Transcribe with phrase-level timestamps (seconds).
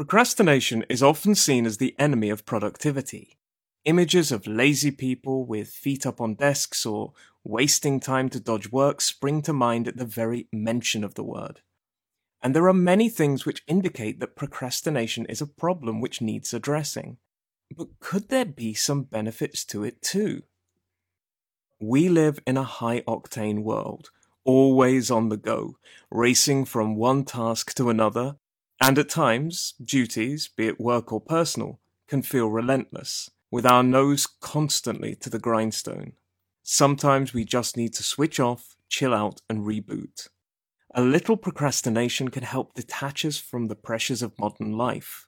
[0.00, 3.36] Procrastination is often seen as the enemy of productivity.
[3.84, 7.12] Images of lazy people with feet up on desks or
[7.44, 11.60] wasting time to dodge work spring to mind at the very mention of the word.
[12.40, 17.18] And there are many things which indicate that procrastination is a problem which needs addressing.
[17.76, 20.44] But could there be some benefits to it too?
[21.78, 24.08] We live in a high octane world,
[24.44, 25.76] always on the go,
[26.10, 28.36] racing from one task to another,
[28.80, 34.26] and at times, duties, be it work or personal, can feel relentless, with our nose
[34.26, 36.12] constantly to the grindstone.
[36.62, 40.28] Sometimes we just need to switch off, chill out, and reboot.
[40.94, 45.26] A little procrastination can help detach us from the pressures of modern life.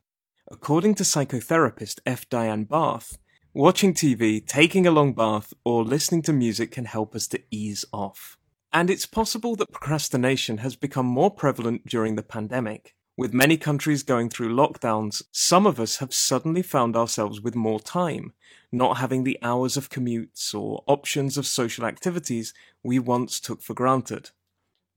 [0.51, 2.29] According to psychotherapist F.
[2.29, 3.19] Diane Barth,
[3.55, 7.85] watching TV, taking a long bath, or listening to music can help us to ease
[7.93, 8.39] off.
[8.73, 14.03] And it's possible that procrastination has become more prevalent during the pandemic, with many countries
[14.03, 18.33] going through lockdowns, some of us have suddenly found ourselves with more time,
[18.73, 23.75] not having the hours of commutes or options of social activities we once took for
[23.75, 24.31] granted.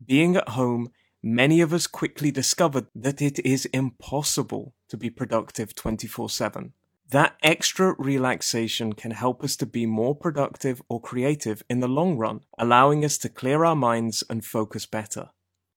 [0.04, 5.76] Being at home, many of us quickly discovered that it is impossible to be productive
[5.76, 6.74] 24 7.
[7.12, 12.18] That extra relaxation can help us to be more productive or creative in the long
[12.18, 15.30] run, allowing us to clear our minds and focus better.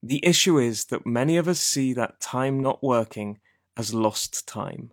[0.03, 3.41] The issue is that many of us see that time not working
[3.77, 4.93] as lost time.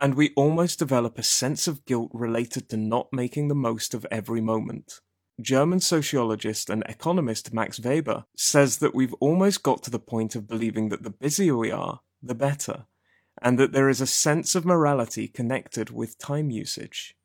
[0.00, 4.06] And we almost develop a sense of guilt related to not making the most of
[4.10, 5.00] every moment.
[5.40, 10.46] German sociologist and economist Max Weber says that we've almost got to the point of
[10.46, 12.86] believing that the busier we are, the better,
[13.42, 17.16] and that there is a sense of morality connected with time usage.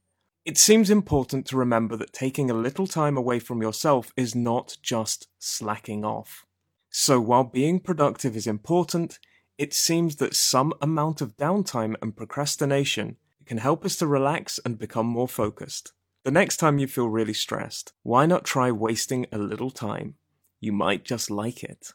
[0.45, 4.77] It seems important to remember that taking a little time away from yourself is not
[4.81, 6.45] just slacking off.
[6.89, 9.19] So while being productive is important,
[9.57, 14.79] it seems that some amount of downtime and procrastination can help us to relax and
[14.79, 15.93] become more focused.
[16.23, 20.15] The next time you feel really stressed, why not try wasting a little time?
[20.59, 21.93] You might just like it.